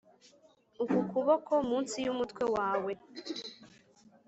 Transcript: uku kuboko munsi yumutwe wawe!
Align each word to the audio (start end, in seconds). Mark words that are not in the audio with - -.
uku 0.83 0.97
kuboko 1.11 1.51
munsi 1.69 1.95
yumutwe 2.05 2.43
wawe! 2.55 2.91